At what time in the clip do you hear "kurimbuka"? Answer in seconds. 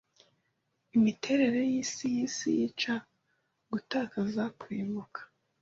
4.59-5.19